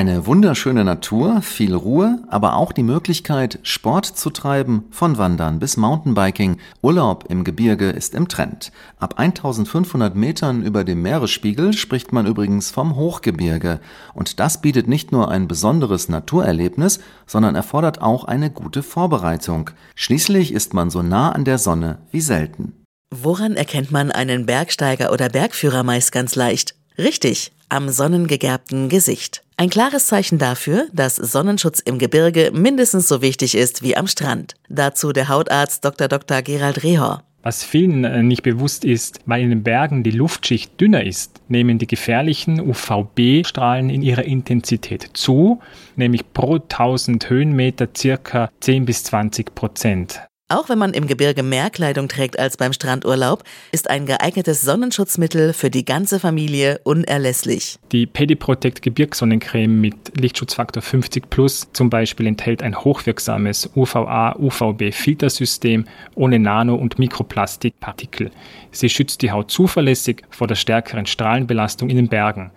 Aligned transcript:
Eine 0.00 0.24
wunderschöne 0.24 0.82
Natur, 0.82 1.42
viel 1.42 1.74
Ruhe, 1.74 2.22
aber 2.28 2.56
auch 2.56 2.72
die 2.72 2.82
Möglichkeit, 2.82 3.58
Sport 3.64 4.06
zu 4.06 4.30
treiben, 4.30 4.84
von 4.90 5.18
Wandern 5.18 5.58
bis 5.58 5.76
Mountainbiking. 5.76 6.56
Urlaub 6.80 7.26
im 7.28 7.44
Gebirge 7.44 7.90
ist 7.90 8.14
im 8.14 8.26
Trend. 8.26 8.72
Ab 8.98 9.18
1500 9.18 10.16
Metern 10.16 10.62
über 10.62 10.84
dem 10.84 11.02
Meeresspiegel 11.02 11.74
spricht 11.74 12.14
man 12.14 12.24
übrigens 12.24 12.70
vom 12.70 12.96
Hochgebirge. 12.96 13.78
Und 14.14 14.40
das 14.40 14.62
bietet 14.62 14.88
nicht 14.88 15.12
nur 15.12 15.30
ein 15.30 15.48
besonderes 15.48 16.08
Naturerlebnis, 16.08 17.00
sondern 17.26 17.54
erfordert 17.54 18.00
auch 18.00 18.24
eine 18.24 18.48
gute 18.50 18.82
Vorbereitung. 18.82 19.68
Schließlich 19.96 20.54
ist 20.54 20.72
man 20.72 20.88
so 20.88 21.02
nah 21.02 21.32
an 21.32 21.44
der 21.44 21.58
Sonne 21.58 21.98
wie 22.10 22.22
selten. 22.22 22.72
Woran 23.14 23.54
erkennt 23.54 23.92
man 23.92 24.10
einen 24.10 24.46
Bergsteiger 24.46 25.12
oder 25.12 25.28
Bergführer 25.28 25.82
meist 25.82 26.10
ganz 26.10 26.36
leicht? 26.36 26.79
Richtig, 27.00 27.52
am 27.70 27.88
sonnengegerbten 27.88 28.90
Gesicht. 28.90 29.42
Ein 29.56 29.70
klares 29.70 30.08
Zeichen 30.08 30.36
dafür, 30.36 30.86
dass 30.92 31.16
Sonnenschutz 31.16 31.80
im 31.80 31.98
Gebirge 31.98 32.50
mindestens 32.52 33.08
so 33.08 33.22
wichtig 33.22 33.54
ist 33.54 33.82
wie 33.82 33.96
am 33.96 34.06
Strand. 34.06 34.54
Dazu 34.68 35.12
der 35.12 35.30
Hautarzt 35.30 35.82
Dr. 35.82 36.08
Dr. 36.08 36.42
Gerald 36.42 36.82
Rehor. 36.82 37.22
Was 37.42 37.64
vielen 37.64 38.04
äh, 38.04 38.22
nicht 38.22 38.42
bewusst 38.42 38.84
ist, 38.84 39.20
weil 39.24 39.42
in 39.42 39.48
den 39.48 39.62
Bergen 39.62 40.02
die 40.02 40.10
Luftschicht 40.10 40.78
dünner 40.78 41.02
ist, 41.02 41.40
nehmen 41.48 41.78
die 41.78 41.86
gefährlichen 41.86 42.60
UVB-Strahlen 42.60 43.88
in 43.88 44.02
ihrer 44.02 44.24
Intensität 44.24 45.08
zu, 45.14 45.60
nämlich 45.96 46.34
pro 46.34 46.56
1000 46.56 47.30
Höhenmeter 47.30 47.88
circa 47.96 48.50
10 48.60 48.84
bis 48.84 49.04
20 49.04 49.54
Prozent. 49.54 50.20
Auch 50.52 50.68
wenn 50.68 50.78
man 50.78 50.94
im 50.94 51.06
Gebirge 51.06 51.44
mehr 51.44 51.70
Kleidung 51.70 52.08
trägt 52.08 52.36
als 52.36 52.56
beim 52.56 52.72
Strandurlaub, 52.72 53.44
ist 53.70 53.88
ein 53.88 54.04
geeignetes 54.04 54.62
Sonnenschutzmittel 54.62 55.52
für 55.52 55.70
die 55.70 55.84
ganze 55.84 56.18
Familie 56.18 56.80
unerlässlich. 56.82 57.78
Die 57.92 58.04
Pediprotect 58.04 58.82
Gebirgssonnencreme 58.82 59.80
mit 59.80 59.94
Lichtschutzfaktor 60.20 60.82
50 60.82 61.30
Plus 61.30 61.68
zum 61.72 61.88
Beispiel 61.88 62.26
enthält 62.26 62.64
ein 62.64 62.76
hochwirksames 62.76 63.70
UVA-UVB-Filtersystem 63.76 65.84
ohne 66.16 66.40
Nano- 66.40 66.74
und 66.74 66.98
Mikroplastikpartikel. 66.98 68.32
Sie 68.72 68.88
schützt 68.88 69.22
die 69.22 69.30
Haut 69.30 69.52
zuverlässig 69.52 70.24
vor 70.30 70.48
der 70.48 70.56
stärkeren 70.56 71.06
Strahlenbelastung 71.06 71.90
in 71.90 71.96
den 71.96 72.08
Bergen. 72.08 72.50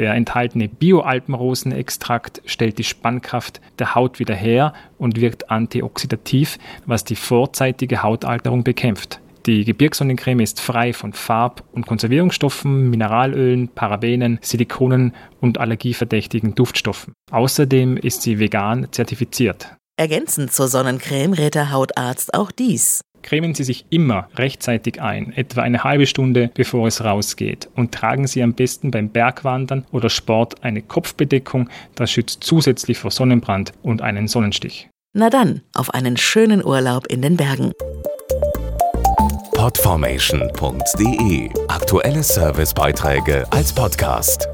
Der 0.00 0.14
enthaltene 0.14 0.66
Bio-Alpenrosenextrakt 0.66 2.40
stellt 2.46 2.78
die 2.78 2.84
Spannkraft 2.84 3.60
der 3.78 3.94
Haut 3.94 4.18
wieder 4.18 4.34
her 4.34 4.72
und 4.96 5.20
wirkt 5.20 5.50
antioxidativ, 5.50 6.56
was 6.86 7.04
die 7.04 7.16
vorzeitige 7.16 8.02
Hautalterung 8.02 8.64
bekämpft. 8.64 9.20
Die 9.44 9.62
Gebirgssonnencreme 9.66 10.40
ist 10.40 10.58
frei 10.58 10.94
von 10.94 11.12
Farb- 11.12 11.64
und 11.72 11.86
Konservierungsstoffen, 11.86 12.88
Mineralölen, 12.88 13.68
Parabenen, 13.68 14.38
Silikonen 14.40 15.14
und 15.42 15.58
allergieverdächtigen 15.58 16.54
Duftstoffen. 16.54 17.12
Außerdem 17.30 17.98
ist 17.98 18.22
sie 18.22 18.38
vegan 18.38 18.86
zertifiziert. 18.92 19.76
Ergänzend 19.98 20.50
zur 20.50 20.68
Sonnencreme 20.68 21.34
rät 21.34 21.54
der 21.54 21.72
Hautarzt 21.72 22.32
auch 22.32 22.50
dies. 22.50 23.02
Cremen 23.22 23.54
Sie 23.54 23.64
sich 23.64 23.84
immer 23.90 24.28
rechtzeitig 24.36 25.00
ein, 25.00 25.32
etwa 25.34 25.62
eine 25.62 25.84
halbe 25.84 26.06
Stunde 26.06 26.50
bevor 26.54 26.86
es 26.86 27.04
rausgeht. 27.04 27.68
Und 27.74 27.92
tragen 27.92 28.26
Sie 28.26 28.42
am 28.42 28.54
besten 28.54 28.90
beim 28.90 29.08
Bergwandern 29.08 29.84
oder 29.92 30.10
Sport 30.10 30.62
eine 30.62 30.82
Kopfbedeckung, 30.82 31.68
das 31.94 32.10
schützt 32.10 32.44
zusätzlich 32.44 32.98
vor 32.98 33.10
Sonnenbrand 33.10 33.72
und 33.82 34.02
einen 34.02 34.28
Sonnenstich. 34.28 34.88
Na 35.12 35.28
dann, 35.28 35.62
auf 35.74 35.92
einen 35.92 36.16
schönen 36.16 36.64
Urlaub 36.64 37.06
in 37.08 37.20
den 37.22 37.36
Bergen. 37.36 37.72
Podformation.de 39.54 41.50
Aktuelle 41.68 42.22
Servicebeiträge 42.22 43.44
als 43.50 43.74
Podcast. 43.74 44.48